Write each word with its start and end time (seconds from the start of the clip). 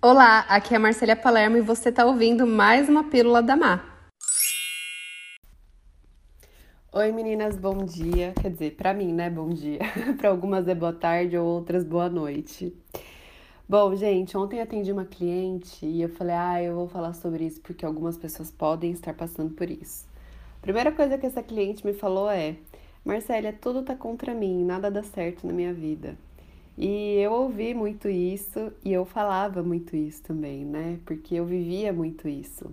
Olá, 0.00 0.46
aqui 0.48 0.74
é 0.74 0.76
a 0.76 0.80
Marcela 0.80 1.16
Palermo 1.16 1.56
e 1.56 1.60
você 1.60 1.88
está 1.88 2.06
ouvindo 2.06 2.46
mais 2.46 2.88
uma 2.88 3.10
Pílula 3.10 3.42
da 3.42 3.56
Má. 3.56 3.84
Oi 6.92 7.10
meninas, 7.10 7.56
bom 7.56 7.84
dia. 7.84 8.32
Quer 8.40 8.52
dizer, 8.52 8.76
para 8.76 8.94
mim, 8.94 9.12
né, 9.12 9.28
bom 9.28 9.48
dia. 9.48 9.80
para 10.16 10.28
algumas 10.30 10.68
é 10.68 10.74
boa 10.76 10.92
tarde 10.92 11.36
ou 11.36 11.44
outras 11.44 11.82
boa 11.82 12.08
noite. 12.08 12.72
Bom, 13.68 13.92
gente, 13.96 14.36
ontem 14.36 14.60
atendi 14.60 14.92
uma 14.92 15.04
cliente 15.04 15.84
e 15.84 16.00
eu 16.00 16.08
falei, 16.08 16.36
ah, 16.36 16.62
eu 16.62 16.76
vou 16.76 16.86
falar 16.86 17.12
sobre 17.12 17.44
isso 17.44 17.60
porque 17.60 17.84
algumas 17.84 18.16
pessoas 18.16 18.52
podem 18.52 18.92
estar 18.92 19.14
passando 19.14 19.52
por 19.52 19.68
isso. 19.68 20.06
Primeira 20.62 20.92
coisa 20.92 21.18
que 21.18 21.26
essa 21.26 21.42
cliente 21.42 21.84
me 21.84 21.92
falou 21.92 22.30
é: 22.30 22.54
Marcela, 23.04 23.52
tudo 23.52 23.82
tá 23.82 23.96
contra 23.96 24.32
mim, 24.32 24.64
nada 24.64 24.92
dá 24.92 25.02
certo 25.02 25.44
na 25.44 25.52
minha 25.52 25.74
vida. 25.74 26.16
E 26.80 27.16
eu 27.16 27.32
ouvi 27.32 27.74
muito 27.74 28.08
isso 28.08 28.72
e 28.84 28.92
eu 28.92 29.04
falava 29.04 29.64
muito 29.64 29.96
isso 29.96 30.22
também, 30.22 30.64
né? 30.64 31.00
Porque 31.04 31.34
eu 31.34 31.44
vivia 31.44 31.92
muito 31.92 32.28
isso. 32.28 32.70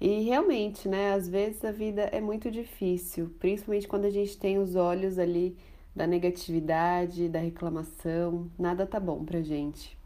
E 0.00 0.20
realmente, 0.20 0.88
né, 0.88 1.12
às 1.12 1.28
vezes 1.28 1.64
a 1.64 1.72
vida 1.72 2.02
é 2.02 2.20
muito 2.20 2.52
difícil, 2.52 3.34
principalmente 3.40 3.88
quando 3.88 4.04
a 4.04 4.10
gente 4.10 4.38
tem 4.38 4.60
os 4.60 4.76
olhos 4.76 5.18
ali 5.18 5.56
da 5.94 6.06
negatividade, 6.06 7.28
da 7.28 7.40
reclamação, 7.40 8.48
nada 8.56 8.86
tá 8.86 9.00
bom 9.00 9.24
pra 9.24 9.42
gente. 9.42 9.98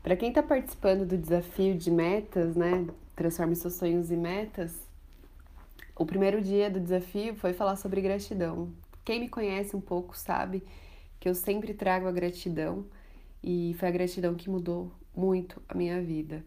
Para 0.00 0.14
quem 0.14 0.32
tá 0.32 0.40
participando 0.40 1.04
do 1.04 1.18
desafio 1.18 1.74
de 1.74 1.90
metas, 1.90 2.54
né, 2.54 2.86
transforme 3.16 3.56
seus 3.56 3.74
sonhos 3.74 4.12
em 4.12 4.16
metas, 4.16 4.80
o 5.96 6.06
primeiro 6.06 6.40
dia 6.40 6.70
do 6.70 6.78
desafio 6.78 7.34
foi 7.34 7.52
falar 7.52 7.74
sobre 7.74 8.00
gratidão. 8.00 8.68
Quem 9.04 9.18
me 9.18 9.28
conhece 9.28 9.74
um 9.74 9.80
pouco 9.80 10.16
sabe 10.16 10.62
que 11.20 11.28
eu 11.28 11.34
sempre 11.34 11.74
trago 11.74 12.06
a 12.06 12.12
gratidão 12.12 12.86
e 13.42 13.74
foi 13.78 13.88
a 13.88 13.92
gratidão 13.92 14.34
que 14.34 14.50
mudou 14.50 14.92
muito 15.16 15.62
a 15.68 15.74
minha 15.74 16.00
vida. 16.02 16.44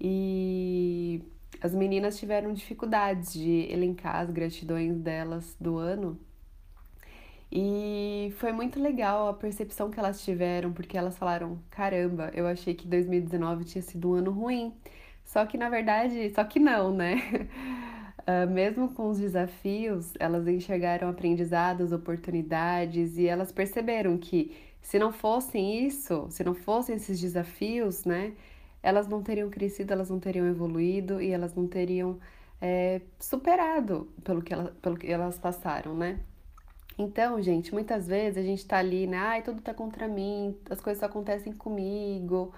E 0.00 1.22
as 1.60 1.74
meninas 1.74 2.18
tiveram 2.18 2.52
dificuldades 2.52 3.32
de 3.32 3.66
elencar 3.70 4.16
as 4.16 4.30
gratidões 4.30 4.98
delas 4.98 5.56
do 5.60 5.78
ano. 5.78 6.18
E 7.50 8.34
foi 8.38 8.52
muito 8.52 8.80
legal 8.80 9.28
a 9.28 9.34
percepção 9.34 9.90
que 9.90 9.98
elas 9.98 10.22
tiveram, 10.24 10.72
porque 10.72 10.98
elas 10.98 11.16
falaram: 11.16 11.58
caramba, 11.70 12.30
eu 12.34 12.46
achei 12.46 12.74
que 12.74 12.86
2019 12.86 13.64
tinha 13.64 13.82
sido 13.82 14.10
um 14.10 14.14
ano 14.14 14.30
ruim. 14.32 14.74
Só 15.24 15.44
que 15.46 15.56
na 15.58 15.68
verdade, 15.68 16.30
só 16.34 16.44
que 16.44 16.58
não, 16.60 16.92
né? 16.94 17.16
Uh, 18.26 18.50
mesmo 18.50 18.92
com 18.92 19.08
os 19.08 19.18
desafios, 19.18 20.12
elas 20.18 20.48
enxergaram 20.48 21.08
aprendizados, 21.08 21.92
oportunidades 21.92 23.16
e 23.16 23.26
elas 23.28 23.52
perceberam 23.52 24.18
que 24.18 24.56
se 24.82 24.98
não 24.98 25.12
fossem 25.12 25.86
isso, 25.86 26.26
se 26.30 26.42
não 26.42 26.54
fossem 26.54 26.96
esses 26.96 27.20
desafios, 27.20 28.04
né, 28.04 28.32
elas 28.82 29.06
não 29.08 29.22
teriam 29.22 29.48
crescido, 29.50 29.92
elas 29.92 30.10
não 30.10 30.18
teriam 30.20 30.46
evoluído 30.46 31.20
e 31.20 31.30
elas 31.30 31.54
não 31.54 31.66
teriam 31.68 32.18
é, 32.60 33.00
superado 33.18 34.08
pelo 34.24 34.42
que, 34.42 34.52
ela, 34.52 34.74
pelo 34.82 34.96
que 34.96 35.10
elas 35.10 35.38
passaram, 35.38 35.94
né? 35.94 36.20
Então, 36.98 37.40
gente, 37.42 37.72
muitas 37.74 38.06
vezes 38.06 38.38
a 38.38 38.42
gente 38.42 38.64
tá 38.66 38.78
ali, 38.78 39.06
né? 39.06 39.18
Ai, 39.18 39.42
tudo 39.42 39.60
tá 39.60 39.74
contra 39.74 40.08
mim, 40.08 40.56
as 40.70 40.80
coisas 40.80 41.02
acontecem 41.02 41.52
comigo. 41.52 42.52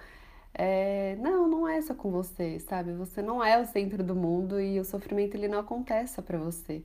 É, 0.53 1.15
não, 1.17 1.47
não 1.47 1.67
é 1.67 1.81
só 1.81 1.93
com 1.93 2.11
você, 2.11 2.59
sabe? 2.59 2.91
Você 2.93 3.21
não 3.21 3.43
é 3.43 3.59
o 3.61 3.65
centro 3.65 4.03
do 4.03 4.15
mundo 4.15 4.59
e 4.59 4.79
o 4.79 4.85
sofrimento 4.85 5.35
ele 5.35 5.47
não 5.47 5.59
acontece 5.59 6.21
para 6.21 6.37
você. 6.37 6.83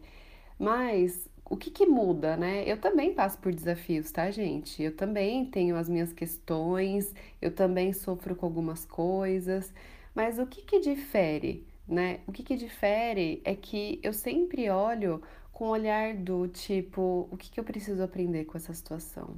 Mas 0.59 1.29
o 1.45 1.56
que, 1.56 1.71
que 1.71 1.87
muda, 1.87 2.37
né? 2.37 2.65
Eu 2.67 2.81
também 2.81 3.12
passo 3.15 3.39
por 3.39 3.55
desafios, 3.55 4.11
tá, 4.11 4.31
gente? 4.31 4.83
Eu 4.83 4.97
também 4.97 5.45
tenho 5.47 5.77
as 5.77 5.89
minhas 5.89 6.12
questões, 6.12 7.15
eu 7.41 7.55
também 7.55 7.93
sofro 7.93 8.34
com 8.37 8.47
algumas 8.47 8.84
coisas, 8.87 9.73
mas 10.15 10.39
o 10.39 10.47
que, 10.47 10.62
que 10.62 10.81
difere, 10.81 11.67
né? 11.87 12.21
O 12.27 12.33
que, 12.33 12.43
que 12.43 12.56
difere 12.56 13.43
é 13.45 13.55
que 13.55 14.01
eu 14.03 14.12
sempre 14.12 14.71
olho 14.71 15.23
com 15.53 15.67
o 15.67 15.69
olhar 15.71 16.15
do 16.15 16.49
tipo, 16.49 17.28
o 17.31 17.37
que, 17.37 17.50
que 17.50 17.61
eu 17.61 17.65
preciso 17.65 18.03
aprender 18.03 18.44
com 18.44 18.56
essa 18.56 18.72
situação? 18.75 19.37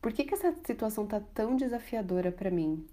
Por 0.00 0.12
que, 0.12 0.24
que 0.24 0.34
essa 0.34 0.52
situação 0.64 1.06
tá 1.06 1.20
tão 1.34 1.56
desafiadora 1.56 2.30
para 2.32 2.50
mim? 2.50 2.86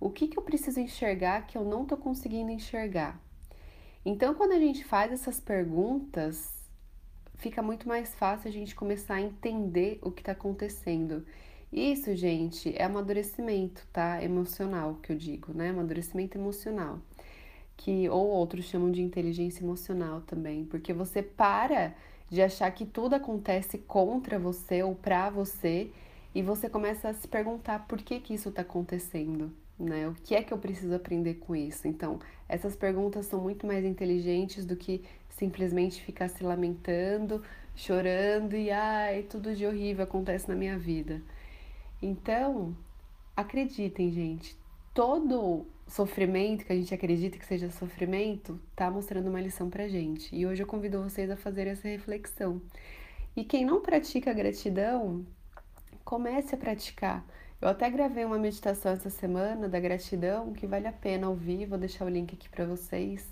O 0.00 0.08
que, 0.08 0.26
que 0.26 0.38
eu 0.38 0.42
preciso 0.42 0.80
enxergar 0.80 1.46
que 1.46 1.58
eu 1.58 1.64
não 1.64 1.82
estou 1.82 1.98
conseguindo 1.98 2.50
enxergar? 2.50 3.20
Então, 4.02 4.32
quando 4.34 4.52
a 4.52 4.58
gente 4.58 4.82
faz 4.82 5.12
essas 5.12 5.38
perguntas, 5.38 6.66
fica 7.34 7.60
muito 7.60 7.86
mais 7.86 8.14
fácil 8.14 8.48
a 8.48 8.52
gente 8.52 8.74
começar 8.74 9.16
a 9.16 9.20
entender 9.20 9.98
o 10.02 10.10
que 10.10 10.22
está 10.22 10.32
acontecendo. 10.32 11.26
Isso, 11.70 12.16
gente, 12.16 12.74
é 12.76 12.84
amadurecimento, 12.84 13.86
tá? 13.92 14.22
Emocional, 14.24 14.94
que 15.02 15.12
eu 15.12 15.16
digo, 15.16 15.52
né? 15.52 15.68
Amadurecimento 15.68 16.38
emocional. 16.38 16.98
Que, 17.76 18.08
ou 18.08 18.26
outros 18.26 18.64
chamam 18.64 18.90
de 18.90 19.02
inteligência 19.02 19.62
emocional 19.62 20.22
também, 20.22 20.64
porque 20.64 20.92
você 20.92 21.22
para 21.22 21.94
de 22.30 22.40
achar 22.40 22.70
que 22.70 22.86
tudo 22.86 23.14
acontece 23.14 23.78
contra 23.78 24.38
você 24.38 24.82
ou 24.82 24.94
para 24.94 25.28
você 25.30 25.90
e 26.34 26.42
você 26.42 26.68
começa 26.68 27.08
a 27.08 27.14
se 27.14 27.26
perguntar 27.26 27.86
por 27.86 27.98
que 27.98 28.20
que 28.20 28.34
isso 28.34 28.50
está 28.50 28.62
acontecendo, 28.62 29.52
né? 29.78 30.08
O 30.08 30.14
que 30.14 30.34
é 30.34 30.42
que 30.42 30.52
eu 30.52 30.58
preciso 30.58 30.94
aprender 30.94 31.34
com 31.34 31.56
isso? 31.56 31.88
Então, 31.88 32.18
essas 32.48 32.76
perguntas 32.76 33.26
são 33.26 33.40
muito 33.40 33.66
mais 33.66 33.84
inteligentes 33.84 34.64
do 34.64 34.76
que 34.76 35.02
simplesmente 35.30 36.02
ficar 36.02 36.28
se 36.28 36.44
lamentando, 36.44 37.42
chorando 37.74 38.54
e 38.54 38.70
ai, 38.70 39.22
tudo 39.22 39.54
de 39.54 39.66
horrível 39.66 40.04
acontece 40.04 40.48
na 40.48 40.54
minha 40.54 40.78
vida. 40.78 41.22
Então, 42.00 42.76
acreditem, 43.36 44.12
gente, 44.12 44.56
todo 44.94 45.66
sofrimento 45.86 46.64
que 46.64 46.72
a 46.72 46.76
gente 46.76 46.94
acredita 46.94 47.36
que 47.36 47.44
seja 47.44 47.70
sofrimento 47.70 48.60
tá 48.76 48.90
mostrando 48.90 49.28
uma 49.28 49.40
lição 49.40 49.68
pra 49.68 49.88
gente. 49.88 50.34
E 50.34 50.46
hoje 50.46 50.62
eu 50.62 50.66
convido 50.66 51.02
vocês 51.02 51.30
a 51.30 51.36
fazer 51.36 51.66
essa 51.66 51.88
reflexão. 51.88 52.60
E 53.36 53.44
quem 53.44 53.64
não 53.64 53.80
pratica 53.80 54.32
gratidão, 54.32 55.24
comece 56.04 56.54
a 56.54 56.58
praticar 56.58 57.24
eu 57.60 57.68
até 57.68 57.90
gravei 57.90 58.24
uma 58.24 58.38
meditação 58.38 58.92
essa 58.92 59.10
semana 59.10 59.68
da 59.68 59.78
gratidão 59.78 60.52
que 60.54 60.66
vale 60.66 60.86
a 60.88 60.92
pena 60.92 61.28
ouvir, 61.28 61.66
vou 61.66 61.76
deixar 61.78 62.06
o 62.06 62.08
link 62.08 62.32
aqui 62.34 62.48
para 62.48 62.64
vocês. 62.64 63.28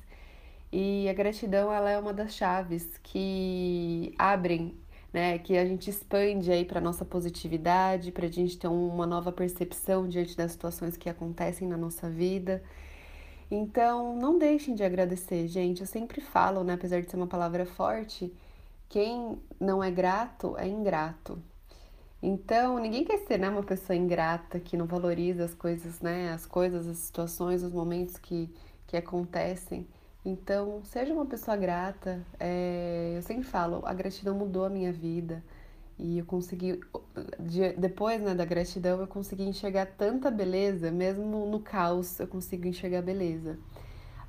E 0.70 1.08
a 1.08 1.14
gratidão 1.14 1.72
ela 1.72 1.90
é 1.90 1.98
uma 1.98 2.12
das 2.12 2.34
chaves 2.34 2.86
que 3.02 4.14
abrem, 4.18 4.74
né, 5.12 5.38
que 5.38 5.56
a 5.56 5.64
gente 5.64 5.88
expande 5.88 6.52
aí 6.52 6.62
para 6.66 6.78
nossa 6.78 7.06
positividade, 7.06 8.12
para 8.12 8.26
a 8.26 8.30
gente 8.30 8.58
ter 8.58 8.68
uma 8.68 9.06
nova 9.06 9.32
percepção 9.32 10.06
diante 10.06 10.36
das 10.36 10.52
situações 10.52 10.96
que 10.96 11.08
acontecem 11.08 11.66
na 11.66 11.78
nossa 11.78 12.10
vida. 12.10 12.62
Então, 13.50 14.14
não 14.14 14.38
deixem 14.38 14.74
de 14.74 14.84
agradecer, 14.84 15.48
gente. 15.48 15.80
Eu 15.80 15.86
sempre 15.86 16.20
falo, 16.20 16.62
né, 16.62 16.74
apesar 16.74 17.00
de 17.00 17.10
ser 17.10 17.16
uma 17.16 17.26
palavra 17.26 17.64
forte, 17.64 18.30
quem 18.90 19.40
não 19.58 19.82
é 19.82 19.90
grato 19.90 20.54
é 20.58 20.68
ingrato. 20.68 21.42
Então, 22.22 22.78
ninguém 22.78 23.04
quer 23.04 23.18
ser 23.18 23.38
né, 23.38 23.48
uma 23.48 23.62
pessoa 23.62 23.96
ingrata 23.96 24.58
que 24.58 24.76
não 24.76 24.86
valoriza 24.86 25.44
as 25.44 25.54
coisas, 25.54 26.00
né? 26.00 26.32
As 26.32 26.44
coisas, 26.46 26.86
as 26.88 26.98
situações, 26.98 27.62
os 27.62 27.72
momentos 27.72 28.16
que, 28.16 28.50
que 28.86 28.96
acontecem. 28.96 29.86
Então, 30.24 30.82
seja 30.84 31.12
uma 31.12 31.26
pessoa 31.26 31.56
grata. 31.56 32.24
É, 32.40 33.14
eu 33.16 33.22
sempre 33.22 33.44
falo, 33.44 33.82
a 33.84 33.94
gratidão 33.94 34.34
mudou 34.34 34.64
a 34.64 34.68
minha 34.68 34.92
vida. 34.92 35.42
E 35.98 36.18
eu 36.18 36.24
consegui, 36.24 36.80
depois 37.76 38.20
né, 38.20 38.34
da 38.34 38.44
gratidão, 38.44 39.00
eu 39.00 39.06
consegui 39.06 39.44
enxergar 39.44 39.86
tanta 39.86 40.30
beleza, 40.30 40.92
mesmo 40.92 41.46
no 41.46 41.60
caos, 41.60 42.20
eu 42.20 42.28
consigo 42.28 42.66
enxergar 42.68 43.02
beleza. 43.02 43.58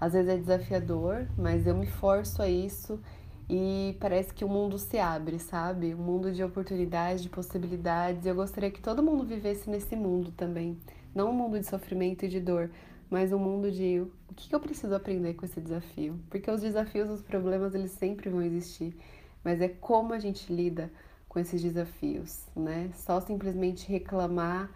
Às 0.02 0.14
vezes 0.14 0.30
é 0.30 0.38
desafiador, 0.38 1.28
mas 1.38 1.68
eu 1.68 1.76
me 1.76 1.86
forço 1.86 2.42
a 2.42 2.50
isso 2.50 3.00
e 3.50 3.98
parece 4.00 4.32
que 4.32 4.46
o 4.46 4.48
mundo 4.48 4.78
se 4.78 5.00
abre, 5.00 5.40
sabe? 5.40 5.96
Um 5.96 5.98
mundo 5.98 6.32
de 6.32 6.44
oportunidades, 6.44 7.24
de 7.24 7.30
possibilidades. 7.30 8.24
Eu 8.26 8.36
gostaria 8.36 8.70
que 8.70 8.80
todo 8.80 9.02
mundo 9.02 9.24
vivesse 9.26 9.68
nesse 9.68 9.96
mundo 9.96 10.32
também. 10.32 10.78
Não 11.16 11.32
um 11.32 11.34
mundo 11.34 11.60
de 11.60 11.66
sofrimento 11.66 12.26
e 12.26 12.28
de 12.28 12.40
dor, 12.40 12.70
mas 13.10 13.34
um 13.34 13.40
mundo 13.40 13.72
de 13.72 14.02
o 14.30 14.34
que 14.36 14.54
eu 14.54 14.60
preciso 14.60 14.94
aprender 14.94 15.34
com 15.34 15.46
esse 15.46 15.60
desafio. 15.60 16.20
Porque 16.30 16.52
os 16.52 16.62
desafios, 16.62 17.10
os 17.10 17.24
problemas, 17.24 17.74
eles 17.74 17.92
sempre 17.92 18.30
vão 18.30 18.44
existir. 18.44 18.96
Mas 19.44 19.60
é 19.62 19.68
como 19.68 20.14
a 20.14 20.20
gente 20.20 20.54
lida 20.54 20.92
com 21.28 21.40
esses 21.40 21.60
desafios, 21.60 22.46
né? 22.56 22.92
Só 22.94 23.20
simplesmente 23.20 23.90
reclamar 23.90 24.70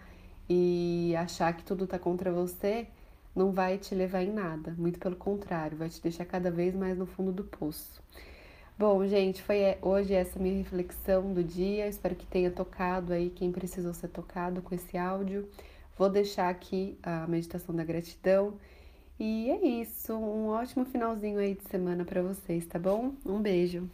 e 0.49 1.15
achar 1.15 1.55
que 1.55 1.63
tudo 1.63 1.85
tá 1.85 1.99
contra 1.99 2.31
você 2.31 2.87
não 3.35 3.51
vai 3.51 3.77
te 3.77 3.93
levar 3.93 4.23
em 4.23 4.31
nada. 4.31 4.73
Muito 4.77 4.99
pelo 4.99 5.15
contrário, 5.15 5.77
vai 5.77 5.89
te 5.89 6.01
deixar 6.01 6.25
cada 6.25 6.49
vez 6.49 6.73
mais 6.73 6.97
no 6.97 7.05
fundo 7.05 7.31
do 7.31 7.43
poço. 7.43 8.01
Bom, 8.77 9.05
gente, 9.05 9.41
foi 9.43 9.59
é, 9.59 9.77
hoje 9.83 10.15
essa 10.15 10.39
minha 10.39 10.57
reflexão 10.57 11.31
do 11.31 11.43
dia. 11.43 11.87
Espero 11.87 12.15
que 12.15 12.25
tenha 12.25 12.49
tocado 12.49 13.13
aí 13.13 13.29
quem 13.29 13.51
precisou 13.51 13.93
ser 13.93 14.07
tocado 14.07 14.63
com 14.63 14.73
esse 14.73 14.97
áudio. 14.97 15.47
Vou 15.95 16.09
deixar 16.09 16.49
aqui 16.49 16.97
a 17.03 17.27
meditação 17.27 17.75
da 17.75 17.83
gratidão. 17.83 18.55
E 19.19 19.51
é 19.51 19.65
isso. 19.81 20.13
Um 20.15 20.47
ótimo 20.47 20.85
finalzinho 20.85 21.37
aí 21.39 21.53
de 21.53 21.63
semana 21.69 22.03
para 22.03 22.23
vocês, 22.23 22.65
tá 22.65 22.79
bom? 22.79 23.13
Um 23.23 23.39
beijo. 23.39 23.87